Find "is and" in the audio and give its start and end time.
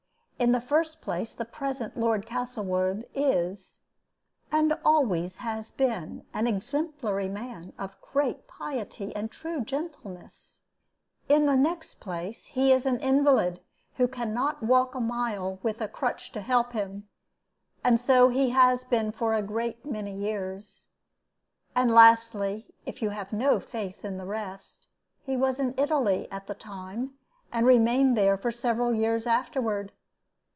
3.13-4.73